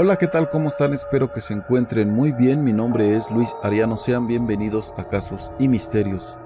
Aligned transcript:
Hola, 0.00 0.14
¿qué 0.14 0.28
tal? 0.28 0.48
¿Cómo 0.48 0.68
están? 0.68 0.92
Espero 0.92 1.32
que 1.32 1.40
se 1.40 1.54
encuentren 1.54 2.14
muy 2.14 2.30
bien. 2.30 2.62
Mi 2.62 2.72
nombre 2.72 3.16
es 3.16 3.32
Luis 3.32 3.52
Ariano. 3.64 3.96
Sean 3.96 4.28
bienvenidos 4.28 4.94
a 4.96 5.08
Casos 5.08 5.50
y 5.58 5.66
Misterios. 5.66 6.38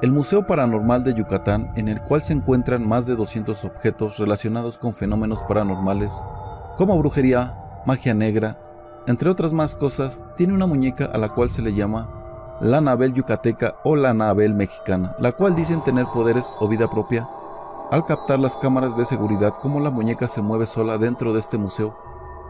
El 0.00 0.12
Museo 0.12 0.46
Paranormal 0.46 1.04
de 1.04 1.12
Yucatán, 1.12 1.74
en 1.76 1.88
el 1.88 2.00
cual 2.00 2.22
se 2.22 2.32
encuentran 2.32 2.88
más 2.88 3.04
de 3.04 3.14
200 3.14 3.66
objetos 3.66 4.16
relacionados 4.16 4.78
con 4.78 4.94
fenómenos 4.94 5.42
paranormales, 5.42 6.24
como 6.78 6.96
brujería, 6.96 7.54
magia 7.84 8.14
negra, 8.14 8.58
entre 9.06 9.28
otras 9.28 9.52
más 9.52 9.76
cosas, 9.76 10.24
tiene 10.38 10.54
una 10.54 10.64
muñeca 10.64 11.04
a 11.04 11.18
la 11.18 11.28
cual 11.28 11.50
se 11.50 11.60
le 11.60 11.74
llama 11.74 12.56
la 12.62 12.78
Anabel 12.78 13.12
yucateca 13.12 13.76
o 13.84 13.94
la 13.94 14.08
Anabel 14.08 14.54
mexicana, 14.54 15.14
la 15.18 15.32
cual 15.32 15.54
dicen 15.54 15.84
tener 15.84 16.06
poderes 16.14 16.54
o 16.60 16.66
vida 16.66 16.88
propia. 16.88 17.28
Al 17.90 18.06
captar 18.06 18.40
las 18.40 18.56
cámaras 18.56 18.96
de 18.96 19.04
seguridad 19.04 19.52
cómo 19.60 19.80
la 19.80 19.90
muñeca 19.90 20.28
se 20.28 20.40
mueve 20.40 20.64
sola 20.64 20.96
dentro 20.96 21.34
de 21.34 21.40
este 21.40 21.58
museo, 21.58 22.05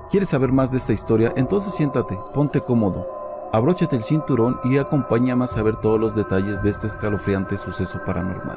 ¿Quieres 0.09 0.29
saber 0.29 0.52
más 0.52 0.70
de 0.70 0.79
esta 0.79 0.93
historia? 0.93 1.32
Entonces 1.36 1.75
siéntate, 1.75 2.16
ponte 2.33 2.60
cómodo, 2.60 3.48
abróchate 3.52 3.97
el 3.97 4.05
cinturón 4.05 4.60
y 4.62 4.78
acompáñame 4.78 5.45
a 5.45 5.48
saber 5.48 5.77
todos 5.77 5.98
los 5.98 6.14
detalles 6.14 6.62
de 6.62 6.70
este 6.70 6.87
escalofriante 6.87 7.59
suceso 7.59 8.01
paranormal. 8.06 8.56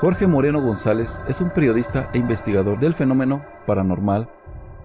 Jorge 0.00 0.26
Moreno 0.26 0.60
González 0.60 1.22
es 1.28 1.40
un 1.40 1.50
periodista 1.50 2.10
e 2.12 2.18
investigador 2.18 2.80
del 2.80 2.94
fenómeno 2.94 3.44
paranormal 3.66 4.28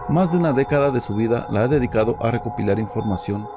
más 0.09 0.31
de 0.31 0.37
una 0.37 0.53
década 0.53 0.91
de 0.91 0.99
su 0.99 1.15
vida 1.15 1.47
la 1.49 1.63
ha 1.63 1.67
dedicado 1.67 2.17
a 2.19 2.31
recopilar 2.31 2.79
información, 2.79 3.47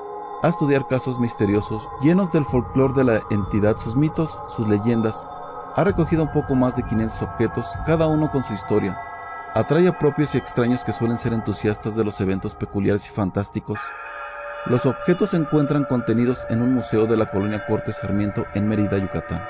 a 0.42 0.48
estudiar 0.48 0.87
casos 0.87 1.18
misteriosos 1.18 1.88
llenos 2.02 2.30
del 2.30 2.45
folclore 2.45 2.95
de 2.95 3.04
la 3.04 3.21
entidad, 3.30 3.76
sus 3.79 3.96
mitos, 3.96 4.38
sus 4.48 4.68
leyendas. 4.68 5.26
Ha 5.74 5.84
recogido 5.84 6.23
un 6.23 6.32
poco 6.32 6.54
más 6.54 6.76
de 6.76 6.82
500 6.84 7.23
objetos, 7.23 7.73
cada 7.84 8.06
uno 8.06 8.30
con 8.30 8.45
su 8.45 8.54
historia. 8.54 8.98
Atrae 9.54 9.88
a 9.88 9.98
propios 9.98 10.34
y 10.34 10.38
extraños 10.38 10.84
que 10.84 10.93
suelen 10.93 11.18
ser 11.18 11.32
entusiastas 11.32 11.96
de 11.96 12.04
los 12.04 12.21
eventos 12.21 12.54
peculiares 12.54 13.06
y 13.06 13.10
fantásticos. 13.10 13.80
Los 14.66 14.87
objetos 14.87 15.30
se 15.30 15.37
encuentran 15.37 15.84
contenidos 15.84 16.46
en 16.51 16.62
un 16.62 16.74
museo 16.74 17.06
de 17.06 17.16
la 17.16 17.26
colonia 17.26 17.65
Corte 17.66 17.93
Sarmiento 17.93 18.46
en 18.54 18.68
Mérida, 18.68 18.99
Yucatán. 18.99 19.43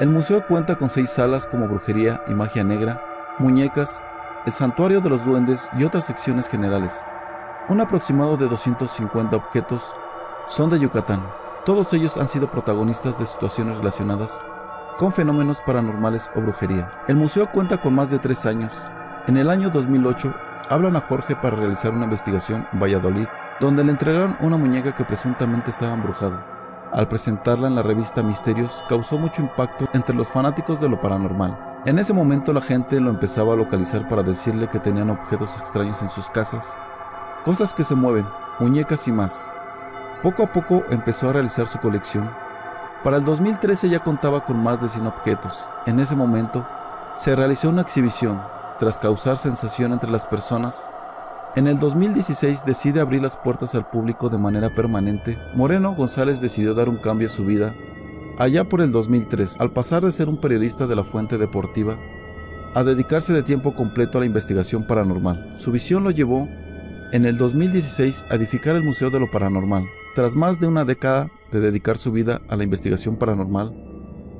El 0.00 0.10
museo 0.10 0.46
cuenta 0.46 0.76
con 0.76 0.90
seis 0.90 1.10
salas 1.10 1.46
como 1.46 1.68
brujería 1.68 2.22
y 2.26 2.34
magia 2.34 2.64
negra, 2.64 3.00
muñecas, 3.38 4.02
el 4.46 4.52
santuario 4.52 5.00
de 5.00 5.08
los 5.08 5.24
duendes 5.24 5.70
y 5.78 5.84
otras 5.84 6.04
secciones 6.04 6.48
generales. 6.48 7.04
Un 7.68 7.80
aproximado 7.80 8.36
de 8.36 8.46
250 8.46 9.34
objetos 9.36 9.92
son 10.46 10.68
de 10.68 10.78
Yucatán. 10.78 11.26
Todos 11.64 11.94
ellos 11.94 12.18
han 12.18 12.28
sido 12.28 12.50
protagonistas 12.50 13.18
de 13.18 13.24
situaciones 13.24 13.78
relacionadas 13.78 14.40
con 14.98 15.12
fenómenos 15.12 15.62
paranormales 15.62 16.30
o 16.36 16.40
brujería. 16.42 16.90
El 17.08 17.16
museo 17.16 17.50
cuenta 17.50 17.80
con 17.80 17.94
más 17.94 18.10
de 18.10 18.18
tres 18.18 18.44
años. 18.44 18.86
En 19.26 19.38
el 19.38 19.48
año 19.48 19.70
2008 19.70 20.34
hablan 20.68 20.96
a 20.96 21.00
Jorge 21.00 21.34
para 21.36 21.56
realizar 21.56 21.92
una 21.92 22.04
investigación 22.04 22.68
en 22.72 22.80
Valladolid, 22.80 23.26
donde 23.60 23.82
le 23.82 23.92
entregaron 23.92 24.36
una 24.40 24.58
muñeca 24.58 24.94
que 24.94 25.04
presuntamente 25.04 25.70
estaba 25.70 25.94
embrujada. 25.94 26.90
Al 26.92 27.08
presentarla 27.08 27.66
en 27.66 27.74
la 27.74 27.82
revista 27.82 28.22
Misterios 28.22 28.84
causó 28.88 29.18
mucho 29.18 29.42
impacto 29.42 29.86
entre 29.94 30.14
los 30.14 30.30
fanáticos 30.30 30.80
de 30.80 30.88
lo 30.88 31.00
paranormal. 31.00 31.73
En 31.86 31.98
ese 31.98 32.14
momento 32.14 32.54
la 32.54 32.62
gente 32.62 32.98
lo 32.98 33.10
empezaba 33.10 33.52
a 33.52 33.56
localizar 33.56 34.08
para 34.08 34.22
decirle 34.22 34.70
que 34.70 34.78
tenían 34.78 35.10
objetos 35.10 35.58
extraños 35.58 36.00
en 36.00 36.08
sus 36.08 36.30
casas, 36.30 36.78
cosas 37.44 37.74
que 37.74 37.84
se 37.84 37.94
mueven, 37.94 38.26
muñecas 38.58 39.06
y 39.06 39.12
más. 39.12 39.52
Poco 40.22 40.44
a 40.44 40.50
poco 40.50 40.82
empezó 40.88 41.28
a 41.28 41.34
realizar 41.34 41.66
su 41.66 41.78
colección. 41.80 42.30
Para 43.02 43.18
el 43.18 43.24
2013 43.26 43.90
ya 43.90 43.98
contaba 43.98 44.46
con 44.46 44.62
más 44.62 44.80
de 44.80 44.88
100 44.88 45.06
objetos. 45.08 45.68
En 45.84 46.00
ese 46.00 46.16
momento 46.16 46.66
se 47.14 47.36
realizó 47.36 47.68
una 47.68 47.82
exhibición, 47.82 48.40
tras 48.80 48.98
causar 48.98 49.36
sensación 49.36 49.92
entre 49.92 50.10
las 50.10 50.24
personas. 50.24 50.88
En 51.54 51.66
el 51.66 51.78
2016 51.78 52.64
decide 52.64 53.00
abrir 53.00 53.20
las 53.20 53.36
puertas 53.36 53.74
al 53.74 53.90
público 53.90 54.30
de 54.30 54.38
manera 54.38 54.74
permanente. 54.74 55.38
Moreno 55.54 55.94
González 55.94 56.40
decidió 56.40 56.72
dar 56.72 56.88
un 56.88 56.96
cambio 56.96 57.26
a 57.26 57.30
su 57.30 57.44
vida 57.44 57.74
Allá 58.36 58.68
por 58.68 58.80
el 58.80 58.90
2003, 58.90 59.60
al 59.60 59.72
pasar 59.72 60.04
de 60.04 60.10
ser 60.10 60.28
un 60.28 60.38
periodista 60.38 60.88
de 60.88 60.96
la 60.96 61.04
fuente 61.04 61.38
deportiva 61.38 62.00
a 62.74 62.82
dedicarse 62.82 63.32
de 63.32 63.44
tiempo 63.44 63.76
completo 63.76 64.18
a 64.18 64.22
la 64.22 64.26
investigación 64.26 64.88
paranormal, 64.88 65.54
su 65.56 65.70
visión 65.70 66.02
lo 66.02 66.10
llevó 66.10 66.48
en 67.12 67.26
el 67.26 67.38
2016 67.38 68.26
a 68.28 68.34
edificar 68.34 68.74
el 68.74 68.82
Museo 68.82 69.10
de 69.10 69.20
lo 69.20 69.30
Paranormal. 69.30 69.84
Tras 70.16 70.34
más 70.34 70.58
de 70.58 70.66
una 70.66 70.84
década 70.84 71.30
de 71.52 71.60
dedicar 71.60 71.96
su 71.96 72.10
vida 72.10 72.42
a 72.48 72.56
la 72.56 72.64
investigación 72.64 73.14
paranormal, 73.14 73.72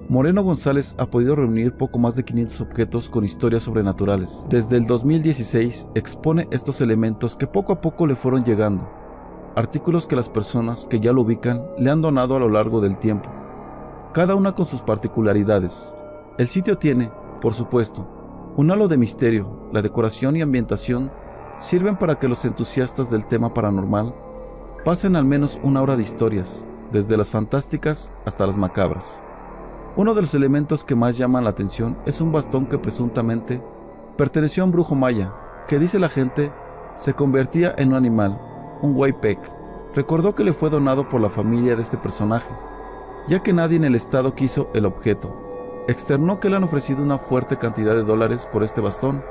Moreno 0.08 0.42
González 0.42 0.96
ha 0.98 1.06
podido 1.06 1.36
reunir 1.36 1.74
poco 1.74 2.00
más 2.00 2.16
de 2.16 2.24
500 2.24 2.62
objetos 2.62 3.08
con 3.08 3.24
historias 3.24 3.62
sobrenaturales. 3.62 4.44
Desde 4.50 4.76
el 4.76 4.88
2016 4.88 5.90
expone 5.94 6.48
estos 6.50 6.80
elementos 6.80 7.36
que 7.36 7.46
poco 7.46 7.72
a 7.72 7.80
poco 7.80 8.08
le 8.08 8.16
fueron 8.16 8.42
llegando, 8.42 8.90
artículos 9.54 10.08
que 10.08 10.16
las 10.16 10.28
personas 10.28 10.84
que 10.90 10.98
ya 10.98 11.12
lo 11.12 11.22
ubican 11.22 11.62
le 11.78 11.90
han 11.92 12.02
donado 12.02 12.34
a 12.34 12.40
lo 12.40 12.48
largo 12.48 12.80
del 12.80 12.98
tiempo 12.98 13.30
cada 14.14 14.36
una 14.36 14.54
con 14.54 14.64
sus 14.64 14.80
particularidades. 14.80 15.96
El 16.38 16.46
sitio 16.46 16.78
tiene, 16.78 17.10
por 17.40 17.52
supuesto, 17.52 18.08
un 18.56 18.70
halo 18.70 18.86
de 18.86 18.96
misterio, 18.96 19.68
la 19.72 19.82
decoración 19.82 20.36
y 20.36 20.40
ambientación 20.40 21.10
sirven 21.58 21.98
para 21.98 22.20
que 22.20 22.28
los 22.28 22.44
entusiastas 22.44 23.10
del 23.10 23.26
tema 23.26 23.52
paranormal 23.52 24.14
pasen 24.84 25.16
al 25.16 25.24
menos 25.24 25.58
una 25.64 25.82
hora 25.82 25.96
de 25.96 26.04
historias, 26.04 26.64
desde 26.92 27.16
las 27.16 27.32
fantásticas 27.32 28.12
hasta 28.24 28.46
las 28.46 28.56
macabras. 28.56 29.20
Uno 29.96 30.14
de 30.14 30.22
los 30.22 30.34
elementos 30.34 30.84
que 30.84 30.94
más 30.94 31.18
llaman 31.18 31.42
la 31.42 31.50
atención 31.50 31.98
es 32.06 32.20
un 32.20 32.30
bastón 32.30 32.66
que 32.66 32.78
presuntamente 32.78 33.60
perteneció 34.16 34.62
a 34.62 34.66
un 34.66 34.72
brujo 34.72 34.94
maya, 34.94 35.34
que 35.66 35.80
dice 35.80 35.98
la 35.98 36.08
gente 36.08 36.52
se 36.94 37.14
convertía 37.14 37.74
en 37.78 37.88
un 37.88 37.94
animal, 37.94 38.40
un 38.80 38.94
Waypek. 38.94 39.40
Recordó 39.92 40.36
que 40.36 40.44
le 40.44 40.52
fue 40.52 40.70
donado 40.70 41.08
por 41.08 41.20
la 41.20 41.30
familia 41.30 41.74
de 41.74 41.82
este 41.82 41.96
personaje, 41.96 42.54
ya 43.28 43.42
que 43.42 43.52
nadie 43.52 43.76
en 43.76 43.84
el 43.84 43.94
estado 43.94 44.34
quiso 44.34 44.70
el 44.74 44.84
objeto. 44.84 45.34
Externó 45.88 46.40
que 46.40 46.48
le 46.48 46.56
han 46.56 46.64
ofrecido 46.64 47.02
una 47.02 47.18
fuerte 47.18 47.58
cantidad 47.58 47.94
de 47.94 48.02
dólares 48.02 48.48
por 48.50 48.62
este 48.62 48.80
bastón. 48.80 49.22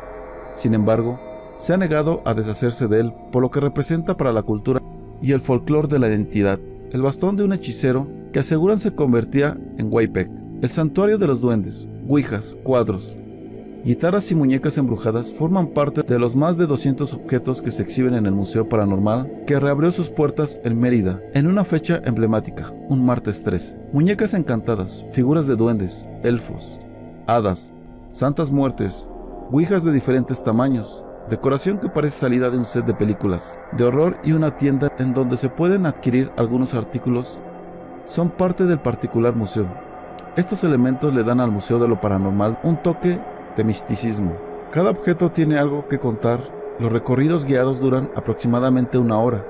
Sin 0.56 0.74
embargo, 0.74 1.20
se 1.56 1.74
ha 1.74 1.78
negado 1.78 2.22
a 2.26 2.34
deshacerse 2.34 2.88
de 2.88 3.00
él 3.02 3.14
por 3.32 3.42
lo 3.42 3.52
que 3.52 3.60
representa 3.60 4.18
para 4.18 4.34
la 4.34 4.44
cultura 4.44 4.80
y 5.22 5.32
el 5.32 5.40
folclore 5.40 5.88
de 5.88 6.00
la 6.00 6.10
identidad. 6.10 6.60
El 6.92 7.02
bastón 7.02 7.36
de 7.36 7.44
un 7.44 7.54
hechicero 7.54 8.08
que 8.32 8.40
aseguran 8.40 8.80
se 8.80 8.94
convertía 8.94 9.58
en 9.78 9.92
Waypek, 9.92 10.30
el 10.62 10.70
santuario 10.70 11.18
de 11.18 11.28
los 11.28 11.42
duendes, 11.42 11.88
ouijas, 12.08 12.58
cuadros, 12.64 13.18
Guitarras 13.84 14.32
y 14.32 14.36
muñecas 14.36 14.78
embrujadas 14.78 15.34
forman 15.34 15.68
parte 15.68 16.04
de 16.04 16.18
los 16.18 16.38
más 16.38 16.56
de 16.56 16.68
200 16.68 17.14
objetos 17.16 17.62
que 17.62 17.70
se 17.70 17.84
exhiben 17.84 18.14
en 18.14 18.26
el 18.26 18.32
Museo 18.32 18.70
Paranormal, 18.70 19.44
que 19.46 19.60
reabrió 19.60 19.92
sus 19.92 20.10
puertas 20.10 20.58
en 20.64 20.80
Mérida, 20.80 21.22
en 21.34 21.48
una 21.48 21.66
fecha 21.66 22.02
emblemática, 22.06 22.72
un 22.88 23.06
martes 23.06 23.44
13. 23.44 23.78
Muñecas 23.92 24.36
encantadas, 24.36 25.06
figuras 25.12 25.48
de 25.48 25.58
duendes, 25.58 26.08
elfos, 26.24 26.80
hadas, 27.28 27.74
santas 28.08 28.52
muertes, 28.52 29.10
ouijas 29.52 29.84
de 29.84 29.92
diferentes 29.92 30.42
tamaños, 30.42 31.06
decoración 31.30 31.78
que 31.78 31.90
parece 31.90 32.20
salida 32.20 32.50
de 32.50 32.60
un 32.60 32.66
set 32.66 32.86
de 32.86 32.94
películas, 32.94 33.60
de 33.74 33.84
horror 33.84 34.18
y 34.24 34.32
una 34.32 34.56
tienda 34.56 34.94
en 34.98 35.14
donde 35.14 35.36
se 35.36 35.50
pueden 35.50 35.86
adquirir 35.86 36.32
algunos 36.38 36.74
artículos, 36.74 37.38
son 38.06 38.30
parte 38.30 38.64
del 38.64 38.80
particular 38.80 39.36
museo. 39.36 39.68
Estos 40.38 40.64
elementos 40.64 41.14
le 41.14 41.24
dan 41.24 41.42
al 41.42 41.52
Museo 41.52 41.80
de 41.80 41.88
lo 41.88 42.02
Paranormal 42.02 42.60
un 42.64 42.82
toque 42.82 43.20
de 43.56 43.64
misticismo. 43.64 44.38
Cada 44.72 44.90
objeto 44.90 45.32
tiene 45.32 45.58
algo 45.58 45.88
que 45.88 46.00
contar. 46.00 46.40
Los 46.80 46.92
recorridos 46.92 47.46
guiados 47.46 47.80
duran 47.80 48.10
aproximadamente 48.16 48.98
una 48.98 49.20
hora, 49.20 49.46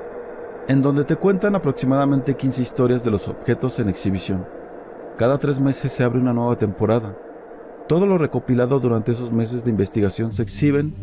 en 0.67 0.81
donde 0.81 1.05
te 1.05 1.15
cuentan 1.15 1.55
aproximadamente 1.55 2.35
15 2.35 2.61
historias 2.61 3.03
de 3.03 3.11
los 3.11 3.27
objetos 3.27 3.79
en 3.79 3.89
exhibición. 3.89 4.45
Cada 5.17 5.37
tres 5.37 5.59
meses 5.59 5.93
se 5.93 6.03
abre 6.03 6.19
una 6.19 6.33
nueva 6.33 6.57
temporada. 6.57 7.17
Todo 7.87 8.05
lo 8.05 8.17
recopilado 8.17 8.79
durante 8.79 9.11
esos 9.11 9.31
meses 9.31 9.63
de 9.63 9.71
investigación 9.71 10.31
se 10.31 10.43
exhiben 10.43 10.93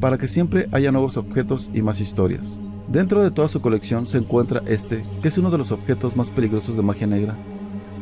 para 0.00 0.18
que 0.18 0.28
siempre 0.28 0.68
haya 0.72 0.92
nuevos 0.92 1.16
objetos 1.16 1.70
y 1.72 1.82
más 1.82 2.00
historias. 2.00 2.60
Dentro 2.88 3.22
de 3.22 3.30
toda 3.30 3.48
su 3.48 3.60
colección 3.60 4.06
se 4.06 4.18
encuentra 4.18 4.62
este, 4.66 5.04
que 5.20 5.28
es 5.28 5.38
uno 5.38 5.50
de 5.50 5.58
los 5.58 5.72
objetos 5.72 6.16
más 6.16 6.30
peligrosos 6.30 6.76
de 6.76 6.82
magia 6.82 7.06
negra 7.06 7.36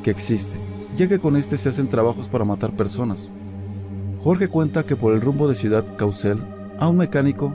que 0.02 0.10
existe, 0.10 0.60
ya 0.94 1.08
que 1.08 1.18
con 1.18 1.36
este 1.36 1.56
se 1.56 1.70
hacen 1.70 1.88
trabajos 1.88 2.28
para 2.28 2.44
matar 2.44 2.76
personas, 2.76 3.32
Jorge 4.24 4.48
cuenta 4.48 4.84
que 4.84 4.96
por 4.96 5.12
el 5.12 5.20
rumbo 5.20 5.48
de 5.48 5.54
Ciudad 5.54 5.84
Caucel, 5.98 6.38
a 6.78 6.88
un 6.88 6.96
mecánico, 6.96 7.52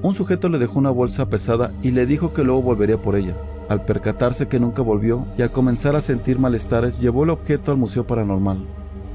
un 0.00 0.14
sujeto 0.14 0.48
le 0.48 0.58
dejó 0.58 0.78
una 0.78 0.88
bolsa 0.88 1.28
pesada 1.28 1.70
y 1.82 1.90
le 1.90 2.06
dijo 2.06 2.32
que 2.32 2.44
luego 2.44 2.62
volvería 2.62 2.96
por 2.96 3.14
ella. 3.14 3.36
Al 3.68 3.84
percatarse 3.84 4.48
que 4.48 4.58
nunca 4.58 4.80
volvió 4.80 5.26
y 5.36 5.42
al 5.42 5.52
comenzar 5.52 5.96
a 5.96 6.00
sentir 6.00 6.38
malestares, 6.38 6.98
llevó 6.98 7.24
el 7.24 7.30
objeto 7.30 7.72
al 7.72 7.76
Museo 7.76 8.06
Paranormal. 8.06 8.64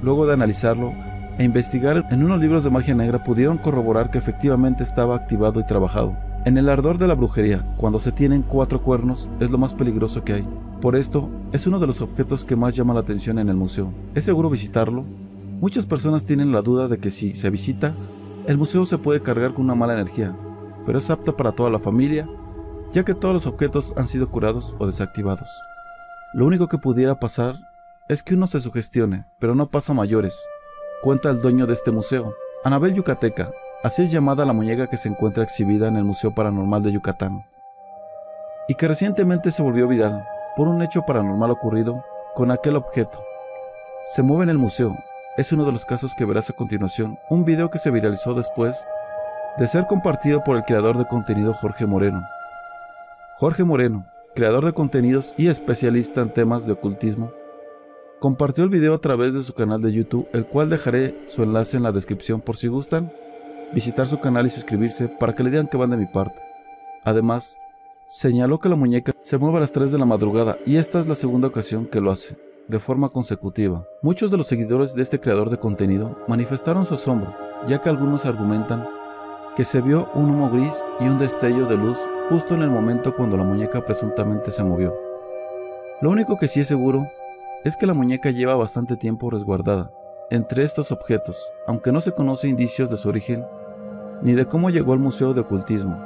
Luego 0.04 0.28
de 0.28 0.36
analizarlo 0.36 0.94
e 1.40 1.44
investigar 1.44 2.06
en 2.12 2.24
unos 2.24 2.40
libros 2.40 2.64
de 2.64 2.70
magia 2.70 2.94
negra 2.94 3.24
pudieron 3.24 3.58
corroborar 3.58 4.12
que 4.12 4.20
efectivamente 4.20 4.84
estaba 4.84 5.16
activado 5.16 5.60
y 5.60 5.66
trabajado. 5.66 6.16
En 6.46 6.60
el 6.60 6.70
ardor 6.70 7.00
de 7.00 7.08
la 7.08 7.16
brujería, 7.16 7.74
cuando 7.78 8.00
se 8.00 8.12
tienen 8.12 8.44
cuatro 8.44 8.84
cuernos, 8.84 9.32
es 9.40 9.50
lo 9.50 9.58
más 9.58 9.74
peligroso 9.74 10.24
que 10.24 10.34
hay. 10.34 10.48
Por 10.80 10.96
esto, 10.96 11.28
es 11.54 11.66
uno 11.66 11.80
de 11.80 11.88
los 11.88 12.02
objetos 12.02 12.46
que 12.46 12.56
más 12.56 12.76
llama 12.76 12.94
la 12.94 13.00
atención 13.00 13.40
en 13.40 13.50
el 13.50 13.56
museo. 13.56 13.92
¿Es 14.14 14.26
seguro 14.26 14.52
visitarlo? 14.52 15.06
Muchas 15.64 15.86
personas 15.86 16.26
tienen 16.26 16.52
la 16.52 16.62
duda 16.62 16.90
de 16.90 16.98
que 16.98 17.10
si 17.10 17.36
se 17.36 17.50
visita, 17.50 17.96
el 18.48 18.58
museo 18.58 18.86
se 18.86 18.98
puede 18.98 19.22
cargar 19.22 19.54
con 19.54 19.64
una 19.64 19.76
mala 19.76 19.94
energía, 19.94 20.36
pero 20.86 20.98
es 20.98 21.10
apto 21.10 21.38
para 21.38 21.54
toda 21.54 21.70
la 21.70 21.80
familia, 21.80 22.28
ya 22.92 23.06
que 23.06 23.14
todos 23.14 23.34
los 23.34 23.48
objetos 23.48 23.94
han 23.96 24.10
sido 24.10 24.30
curados 24.30 24.76
o 24.78 24.86
desactivados. 24.86 25.48
Lo 26.34 26.46
único 26.46 26.68
que 26.68 26.80
pudiera 26.80 27.18
pasar 27.18 27.56
es 28.10 28.22
que 28.22 28.34
uno 28.34 28.46
se 28.46 28.60
sugestione, 28.60 29.24
pero 29.40 29.56
no 29.56 29.68
pasa 29.68 29.94
mayores, 29.94 30.46
cuenta 31.02 31.30
el 31.30 31.42
dueño 31.42 31.66
de 31.66 31.76
este 31.76 31.92
museo, 31.92 32.36
Anabel 32.66 32.94
Yucateca, 32.94 33.50
así 33.86 34.02
es 34.02 34.12
llamada 34.12 34.44
la 34.44 34.52
muñeca 34.52 34.88
que 34.88 34.98
se 34.98 35.08
encuentra 35.08 35.46
exhibida 35.46 35.88
en 35.88 35.96
el 35.96 36.04
Museo 36.04 36.36
Paranormal 36.36 36.84
de 36.84 36.92
Yucatán, 36.92 37.46
y 38.68 38.76
que 38.76 38.90
recientemente 38.90 39.50
se 39.50 39.64
volvió 39.64 39.88
viral 39.88 40.26
por 40.58 40.68
un 40.68 40.82
hecho 40.82 41.04
paranormal 41.04 41.52
ocurrido 41.52 42.04
con 42.36 42.52
aquel 42.52 42.76
objeto. 42.76 43.24
Se 44.08 44.24
mueve 44.24 44.44
en 44.44 44.50
el 44.50 44.58
museo, 44.58 44.94
es 45.36 45.52
uno 45.52 45.66
de 45.66 45.72
los 45.72 45.86
casos 45.86 46.14
que 46.14 46.26
verás 46.26 46.50
a 46.50 46.54
continuación, 46.54 47.18
un 47.30 47.44
video 47.44 47.72
que 47.72 47.80
se 47.80 47.90
viralizó 47.90 48.36
después 48.36 48.86
de 49.58 49.68
ser 49.68 49.88
compartido 49.88 50.44
por 50.44 50.58
el 50.58 50.64
creador 50.64 50.98
de 50.98 51.08
contenido 51.08 51.54
Jorge 51.54 51.88
Moreno. 51.88 52.22
Jorge 53.40 53.64
Moreno, 53.64 54.06
creador 54.36 54.64
de 54.66 54.74
contenidos 54.74 55.34
y 55.38 55.48
especialista 55.48 56.22
en 56.22 56.34
temas 56.34 56.68
de 56.68 56.74
ocultismo, 56.74 57.32
compartió 58.20 58.64
el 58.64 58.70
video 58.70 58.94
a 58.94 59.02
través 59.02 59.34
de 59.34 59.42
su 59.42 59.54
canal 59.54 59.82
de 59.82 59.92
YouTube, 59.92 60.30
el 60.34 60.46
cual 60.46 60.70
dejaré 60.70 61.24
su 61.26 61.42
enlace 61.42 61.78
en 61.78 61.84
la 61.84 61.92
descripción 61.92 62.40
por 62.40 62.56
si 62.56 62.68
gustan 62.68 63.12
visitar 63.74 64.06
su 64.06 64.20
canal 64.20 64.46
y 64.46 64.52
suscribirse 64.52 65.08
para 65.08 65.34
que 65.34 65.44
le 65.44 65.50
digan 65.50 65.68
que 65.68 65.78
van 65.78 65.90
de 65.90 65.98
mi 65.98 66.06
parte. 66.06 66.42
Además, 67.04 67.58
señaló 68.06 68.60
que 68.60 68.70
la 68.70 68.76
muñeca 68.76 69.14
se 69.22 69.40
mueve 69.40 69.58
a 69.58 69.62
las 69.62 69.72
3 69.72 69.92
de 69.92 69.98
la 69.98 70.06
madrugada 70.06 70.60
y 70.66 70.78
esta 70.78 71.00
es 71.00 71.08
la 71.08 71.16
segunda 71.16 71.48
ocasión 71.48 71.88
que 71.88 72.00
lo 72.00 72.12
hace, 72.12 72.38
de 72.68 72.80
forma 72.80 73.10
consecutiva. 73.10 73.86
Muchos 74.02 74.32
de 74.32 74.38
los 74.38 74.48
seguidores 74.48 74.96
de 74.96 75.02
este 75.02 75.20
creador 75.20 75.50
de 75.50 75.58
contenido 75.58 76.18
manifestaron 76.28 76.86
su 76.86 76.96
asombro, 76.96 77.34
ya 77.68 77.80
que 77.82 77.90
algunos 77.90 78.26
argumentan 78.26 78.88
que 79.56 79.66
se 79.66 79.82
vio 79.82 80.10
un 80.14 80.32
humo 80.32 80.50
gris 80.50 80.84
y 81.00 81.06
un 81.06 81.18
destello 81.18 81.66
de 81.66 81.78
luz 81.78 82.00
justo 82.30 82.56
en 82.56 82.62
el 82.62 82.72
momento 82.72 83.16
cuando 83.16 83.38
la 83.38 83.44
muñeca 83.44 83.84
presuntamente 83.86 84.52
se 84.52 84.64
movió. 84.64 84.94
Lo 86.02 86.10
único 86.10 86.38
que 86.38 86.48
sí 86.48 86.62
es 86.62 86.68
seguro 86.68 87.08
es 87.64 87.78
que 87.78 87.86
la 87.86 87.94
muñeca 87.94 88.32
lleva 88.32 88.56
bastante 88.56 88.98
tiempo 88.98 89.30
resguardada 89.30 89.92
entre 90.30 90.64
estos 90.64 90.92
objetos, 90.92 91.52
aunque 91.68 91.92
no 91.92 92.02
se 92.02 92.14
conoce 92.14 92.48
indicios 92.48 92.90
de 92.90 92.98
su 92.98 93.10
origen 93.10 93.46
ni 94.22 94.34
de 94.34 94.46
cómo 94.46 94.70
llegó 94.70 94.94
al 94.94 95.00
Museo 95.00 95.34
de 95.34 95.42
Ocultismo. 95.42 95.98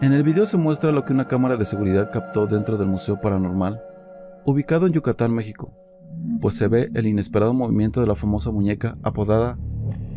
En 0.00 0.12
el 0.12 0.22
video 0.22 0.44
se 0.44 0.56
muestra 0.56 0.92
lo 0.92 1.04
que 1.04 1.12
una 1.12 1.28
cámara 1.28 1.56
de 1.56 1.64
seguridad 1.64 2.10
captó 2.12 2.46
dentro 2.46 2.76
del 2.76 2.88
Museo 2.88 3.20
Paranormal, 3.20 3.82
ubicado 4.48 4.86
en 4.86 4.94
Yucatán, 4.94 5.34
México, 5.34 5.74
pues 6.40 6.54
se 6.54 6.68
ve 6.68 6.88
el 6.94 7.06
inesperado 7.06 7.52
movimiento 7.52 8.00
de 8.00 8.06
la 8.06 8.16
famosa 8.16 8.50
muñeca 8.50 8.96
apodada 9.02 9.58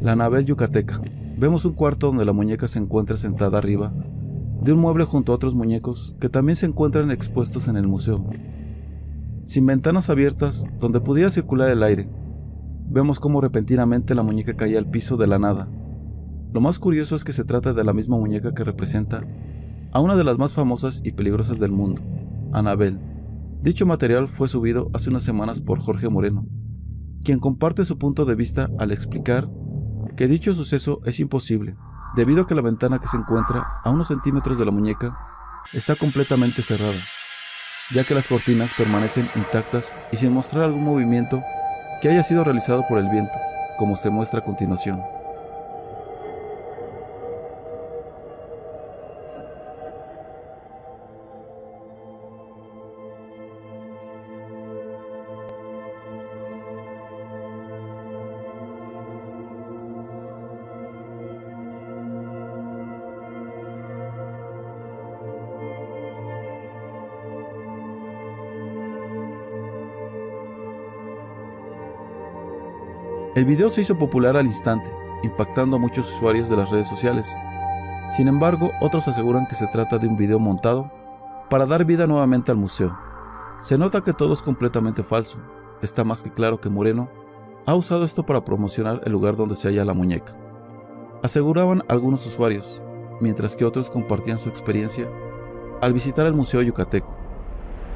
la 0.01 0.16
Nabel 0.16 0.45
Yucateca. 0.45 1.01
Vemos 1.38 1.66
un 1.66 1.74
cuarto 1.74 2.07
donde 2.07 2.24
la 2.24 2.31
muñeca 2.31 2.69
se 2.69 2.80
encuentra 2.80 3.18
sentada 3.18 3.57
arriba 3.57 3.94
de 4.62 4.72
un 4.72 4.80
mueble 4.80 5.04
junto 5.04 5.33
a 5.33 5.36
otros 5.36 5.54
muñecos 5.54 6.16
que 6.22 6.30
también 6.30 6.56
se 6.56 6.66
encuentran 6.66 7.12
expuestos 7.12 7.68
en 7.68 7.75
el 7.75 7.88
museo 7.88 8.25
sin 9.44 9.66
ventanas 9.66 10.10
abiertas 10.10 10.66
donde 10.80 11.01
pudiera 11.01 11.30
circular 11.30 11.69
el 11.69 11.84
aire. 11.84 12.07
Vemos 12.89 13.19
cómo 13.19 13.42
repentinamente 13.42 14.16
la 14.16 14.24
muñeca 14.24 14.56
caía 14.56 14.80
al 14.80 14.89
piso 14.89 15.18
de 15.18 15.27
la 15.27 15.39
nada. 15.39 15.68
Lo 16.54 16.62
más 16.62 16.80
curioso 16.80 17.18
es 17.18 17.25
que 17.25 17.34
se 17.34 17.44
trata 17.44 17.74
de 17.74 17.84
la 17.84 17.92
misma 17.92 18.16
muñeca 18.16 18.54
que 18.54 18.63
representa 18.63 19.25
a 19.92 20.00
una 20.00 20.16
de 20.16 20.24
las 20.24 20.38
más 20.38 20.54
famosas 20.54 21.01
y 21.04 21.12
peligrosas 21.12 21.60
del 21.60 21.74
mundo, 21.74 22.01
Anabel. 22.54 23.11
Dicho 23.62 23.86
material 23.86 24.28
fue 24.28 24.48
subido 24.48 24.90
hace 24.94 25.10
unas 25.10 25.24
semanas 25.24 25.62
por 25.62 25.80
Jorge 25.80 26.10
Moreno, 26.10 26.46
quien 27.24 27.40
comparte 27.40 27.86
su 27.86 27.98
punto 27.98 28.25
de 28.25 28.36
vista 28.36 28.69
al 28.80 28.92
explicar 28.92 29.50
que 30.18 30.28
dicho 30.28 30.54
suceso 30.54 31.00
es 31.06 31.19
imposible, 31.19 31.75
debido 32.16 32.42
a 32.42 32.48
que 32.48 32.56
la 32.56 32.62
ventana 32.62 33.00
que 33.00 33.08
se 33.08 33.18
encuentra 33.18 33.80
a 33.84 33.90
unos 33.90 34.08
centímetros 34.08 34.58
de 34.58 34.66
la 34.66 34.72
muñeca 34.72 35.18
está 35.74 35.96
completamente 35.96 36.62
cerrada 36.62 37.00
ya 37.94 38.04
que 38.04 38.16
las 38.16 38.28
cortinas 38.28 38.74
permanecen 38.74 39.30
intactas 39.36 39.94
y 40.12 40.18
sin 40.18 40.34
mostrar 40.34 40.63
algún 40.63 40.84
movimiento 40.84 41.44
que 42.02 42.10
haya 42.10 42.24
sido 42.24 42.44
realizado 42.44 42.86
por 42.88 42.98
el 42.98 43.10
viento, 43.10 43.38
como 43.78 43.98
se 43.98 44.10
muestra 44.10 44.40
a 44.40 44.44
continuación. 44.44 45.02
El 73.33 73.45
video 73.45 73.69
se 73.69 73.80
hizo 73.80 73.98
popular 73.98 74.36
al 74.36 74.45
instante, 74.45 74.92
impactando 75.24 75.78
a 75.78 75.80
muchos 75.80 76.12
usuarios 76.13 76.50
de 76.50 76.57
las 76.57 76.69
redes 76.69 76.89
sociales. 76.89 77.33
Sin 78.18 78.28
embargo, 78.28 78.72
otros 78.81 79.07
aseguran 79.07 79.48
que 79.48 79.56
se 79.56 79.68
trata 79.68 79.98
de 79.98 80.07
un 80.10 80.18
video 80.18 80.38
montado 80.38 80.92
para 81.50 81.66
dar 81.66 81.86
vida 81.86 82.07
nuevamente 82.07 82.51
al 82.51 82.57
museo. 82.57 82.94
Se 83.57 83.78
nota 83.78 84.01
que 84.01 84.12
todo 84.12 84.33
es 84.33 84.42
completamente 84.42 85.01
falso. 85.01 85.39
Está 85.81 86.04
más 86.04 86.22
que 86.22 86.33
claro 86.33 86.60
que 86.60 86.69
Moreno 86.69 87.10
ha 87.66 87.74
usado 87.74 88.04
esto 88.04 88.25
para 88.25 88.44
promocionar 88.44 89.00
el 89.06 89.13
lugar 89.13 89.38
donde 89.38 89.56
se 89.56 89.69
halla 89.69 89.86
la 89.86 89.94
muñeca. 89.94 90.38
Aseguraban 91.24 91.84
algunos 91.88 92.27
usuarios, 92.27 92.84
mientras 93.22 93.56
que 93.56 93.63
otros 93.63 93.89
compartían 93.89 94.39
su 94.39 94.50
experiencia 94.50 95.10
al 95.81 95.94
visitar 95.94 96.25
el 96.25 96.34
Museo 96.34 96.62
Yucateco. 96.62 97.16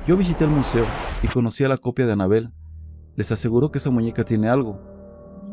Yo 0.07 0.15
visité 0.15 0.45
el 0.45 0.51
museo 0.51 0.85
y 1.21 1.27
conocí 1.27 1.65
a 1.65 1.67
la 1.67 1.77
copia 1.77 2.05
de 2.05 2.13
Anabel. 2.13 2.53
Les 3.17 3.33
aseguro 3.33 3.69
que 3.69 3.79
esa 3.79 3.91
muñeca 3.91 4.23
tiene 4.23 4.47
algo, 4.47 4.94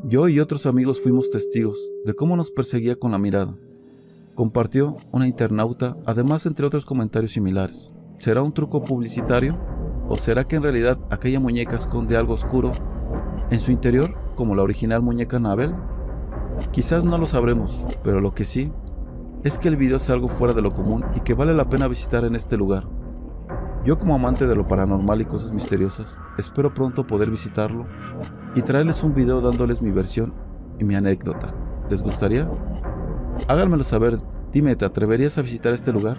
yo 0.04 0.28
y 0.28 0.40
otros 0.40 0.66
amigos 0.66 1.00
fuimos 1.00 1.30
testigos 1.30 1.92
de 2.04 2.14
cómo 2.14 2.36
nos 2.36 2.50
perseguía 2.50 2.96
con 2.96 3.12
la 3.12 3.18
mirada. 3.18 3.54
Compartió 4.34 4.96
una 5.12 5.28
internauta, 5.28 5.96
además 6.06 6.44
entre 6.46 6.66
otros 6.66 6.84
comentarios 6.84 7.32
similares. 7.32 7.92
¿Será 8.18 8.42
un 8.42 8.52
truco 8.52 8.82
publicitario? 8.84 9.60
¿O 10.08 10.16
será 10.16 10.44
que 10.44 10.56
en 10.56 10.64
realidad 10.64 10.98
aquella 11.10 11.38
muñeca 11.38 11.76
esconde 11.76 12.16
algo 12.16 12.34
oscuro 12.34 12.72
en 13.50 13.60
su 13.60 13.70
interior, 13.70 14.14
como 14.34 14.56
la 14.56 14.62
original 14.62 15.02
muñeca 15.02 15.38
Nabel? 15.38 15.74
Quizás 16.72 17.04
no 17.04 17.16
lo 17.16 17.28
sabremos, 17.28 17.84
pero 18.02 18.20
lo 18.20 18.34
que 18.34 18.44
sí 18.44 18.72
es 19.44 19.58
que 19.58 19.68
el 19.68 19.76
video 19.76 19.98
es 19.98 20.10
algo 20.10 20.28
fuera 20.28 20.52
de 20.52 20.62
lo 20.62 20.72
común 20.72 21.04
y 21.14 21.20
que 21.20 21.34
vale 21.34 21.54
la 21.54 21.68
pena 21.68 21.86
visitar 21.86 22.24
en 22.24 22.34
este 22.34 22.56
lugar. 22.56 22.84
Yo 23.84 23.98
como 23.98 24.14
amante 24.14 24.46
de 24.46 24.54
lo 24.56 24.66
paranormal 24.66 25.20
y 25.20 25.26
cosas 25.26 25.52
misteriosas, 25.52 26.20
espero 26.38 26.74
pronto 26.74 27.04
poder 27.04 27.30
visitarlo 27.30 27.86
y 28.54 28.62
traerles 28.62 29.02
un 29.02 29.14
video 29.14 29.40
dándoles 29.40 29.82
mi 29.82 29.90
versión 29.90 30.34
y 30.78 30.84
mi 30.84 30.94
anécdota. 30.94 31.48
¿Les 31.90 32.02
gustaría? 32.02 32.50
Háganmelo 33.48 33.84
saber, 33.84 34.18
dime, 34.52 34.76
¿te 34.76 34.84
atreverías 34.84 35.38
a 35.38 35.42
visitar 35.42 35.72
este 35.72 35.92
lugar? 35.92 36.16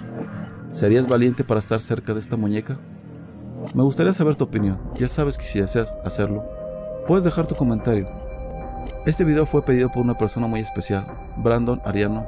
¿Serías 0.70 1.08
valiente 1.08 1.44
para 1.44 1.60
estar 1.60 1.80
cerca 1.80 2.14
de 2.14 2.20
esta 2.20 2.38
muñeca? 2.38 2.80
Me 3.74 3.84
gustaría 3.84 4.14
saber 4.14 4.36
tu 4.36 4.46
opinión, 4.46 4.80
ya 5.00 5.08
sabes 5.08 5.38
que 5.38 5.46
si 5.46 5.62
deseas 5.62 5.96
hacerlo, 6.04 6.44
puedes 7.08 7.24
dejar 7.24 7.48
tu 7.48 7.56
comentario. 7.56 8.08
Este 9.06 9.24
video 9.24 9.46
fue 9.46 9.64
pedido 9.64 9.90
por 9.90 10.04
una 10.04 10.18
persona 10.18 10.48
muy 10.48 10.60
especial, 10.60 11.06
Brandon 11.38 11.82
Ariano. 11.86 12.26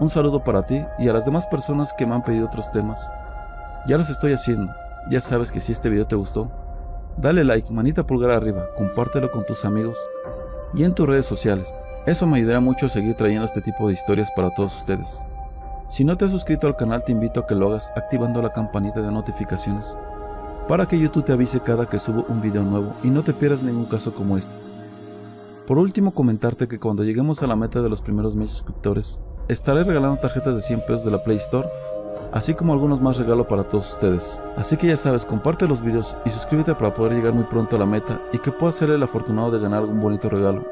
Un 0.00 0.08
saludo 0.08 0.44
para 0.44 0.64
ti 0.64 0.80
y 0.98 1.08
a 1.08 1.12
las 1.12 1.24
demás 1.24 1.46
personas 1.46 1.92
que 1.92 2.06
me 2.06 2.14
han 2.14 2.22
pedido 2.22 2.46
otros 2.46 2.70
temas. 2.70 3.10
Ya 3.86 3.98
los 3.98 4.10
estoy 4.10 4.32
haciendo. 4.32 4.72
Ya 5.10 5.20
sabes 5.20 5.50
que 5.50 5.60
si 5.60 5.72
este 5.72 5.88
video 5.88 6.06
te 6.06 6.16
gustó, 6.16 6.50
dale 7.20 7.44
like, 7.44 7.72
manita 7.72 8.06
pulgar 8.06 8.30
arriba, 8.30 8.70
compártelo 8.76 9.30
con 9.30 9.44
tus 9.44 9.64
amigos 9.64 9.98
y 10.74 10.84
en 10.84 10.94
tus 10.94 11.06
redes 11.06 11.26
sociales. 11.26 11.72
Eso 12.06 12.26
me 12.26 12.38
ayudará 12.38 12.60
mucho 12.60 12.86
a 12.86 12.88
seguir 12.88 13.14
trayendo 13.14 13.44
este 13.44 13.60
tipo 13.60 13.88
de 13.88 13.94
historias 13.94 14.30
para 14.34 14.54
todos 14.54 14.74
ustedes. 14.76 15.26
Si 15.88 16.04
no 16.04 16.16
te 16.16 16.24
has 16.24 16.30
suscrito 16.30 16.66
al 16.66 16.76
canal 16.76 17.02
te 17.02 17.12
invito 17.12 17.40
a 17.40 17.46
que 17.46 17.54
lo 17.54 17.68
hagas 17.68 17.90
activando 17.96 18.40
la 18.42 18.52
campanita 18.52 19.02
de 19.02 19.10
notificaciones 19.10 19.96
para 20.68 20.86
que 20.86 20.98
YouTube 20.98 21.24
te 21.24 21.32
avise 21.32 21.60
cada 21.60 21.86
que 21.86 21.98
subo 21.98 22.26
un 22.28 22.42
video 22.42 22.62
nuevo 22.62 22.94
y 23.02 23.08
no 23.08 23.22
te 23.22 23.32
pierdas 23.32 23.64
ningún 23.64 23.86
caso 23.86 24.14
como 24.14 24.36
este. 24.36 24.54
Por 25.66 25.78
último 25.78 26.12
comentarte 26.12 26.68
que 26.68 26.78
cuando 26.78 27.04
lleguemos 27.04 27.42
a 27.42 27.46
la 27.46 27.56
meta 27.56 27.82
de 27.82 27.88
los 27.88 28.00
primeros 28.00 28.36
mil 28.36 28.48
suscriptores, 28.48 29.18
estaré 29.48 29.82
regalando 29.84 30.20
tarjetas 30.20 30.54
de 30.54 30.62
100 30.62 30.80
pesos 30.82 31.04
de 31.04 31.10
la 31.10 31.22
Play 31.22 31.38
Store 31.38 31.68
así 32.32 32.54
como 32.54 32.72
algunos 32.72 33.00
más 33.00 33.18
regalo 33.18 33.46
para 33.46 33.64
todos 33.64 33.92
ustedes. 33.92 34.40
Así 34.56 34.76
que 34.76 34.86
ya 34.86 34.96
sabes, 34.96 35.24
comparte 35.24 35.66
los 35.66 35.82
videos 35.82 36.16
y 36.24 36.30
suscríbete 36.30 36.74
para 36.74 36.94
poder 36.94 37.12
llegar 37.12 37.34
muy 37.34 37.44
pronto 37.44 37.76
a 37.76 37.78
la 37.78 37.86
meta 37.86 38.20
y 38.32 38.38
que 38.38 38.52
pueda 38.52 38.72
ser 38.72 38.90
el 38.90 39.02
afortunado 39.02 39.50
de 39.50 39.60
ganar 39.60 39.80
algún 39.80 40.00
bonito 40.00 40.28
regalo. 40.28 40.64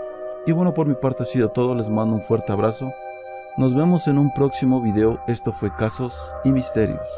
Y 0.46 0.52
bueno, 0.52 0.72
por 0.74 0.86
mi 0.86 0.94
parte 0.94 1.24
ha 1.24 1.26
sido 1.26 1.48
todo, 1.48 1.74
les 1.74 1.90
mando 1.90 2.14
un 2.14 2.22
fuerte 2.22 2.52
abrazo, 2.52 2.92
Nos 3.58 3.74
vemos 3.74 4.06
en 4.06 4.18
un 4.18 4.34
próximo 4.34 4.82
video. 4.82 5.18
Esto 5.26 5.50
fue 5.50 5.74
Casos 5.74 6.30
y 6.44 6.52
Misterios. 6.52 7.08